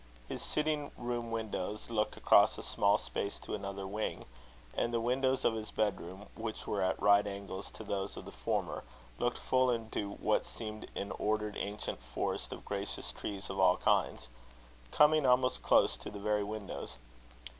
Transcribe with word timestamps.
His 0.27 0.41
sitting 0.41 0.89
room 0.97 1.29
windows 1.29 1.91
looked 1.91 2.17
across 2.17 2.57
a 2.57 2.63
small 2.63 2.97
space 2.97 3.37
to 3.41 3.53
another 3.53 3.85
wing; 3.85 4.25
and 4.75 4.91
the 4.91 4.99
windows 4.99 5.45
of 5.45 5.53
his 5.53 5.69
bedroom, 5.69 6.25
which 6.33 6.65
were 6.65 6.81
at 6.81 6.99
right 6.99 7.27
angles 7.27 7.69
to 7.69 7.83
those 7.83 8.17
of 8.17 8.25
the 8.25 8.31
former, 8.31 8.83
looked 9.19 9.37
full 9.37 9.69
into 9.69 10.13
what 10.13 10.43
seemed 10.43 10.89
an 10.95 11.11
ordered 11.19 11.55
ancient 11.55 12.01
forest 12.01 12.51
of 12.51 12.65
gracious 12.65 13.11
trees 13.11 13.47
of 13.51 13.59
all 13.59 13.77
kinds, 13.77 14.27
coming 14.91 15.23
almost 15.23 15.61
close 15.61 15.95
to 15.97 16.09
the 16.09 16.17
very 16.17 16.43
windows. 16.43 16.97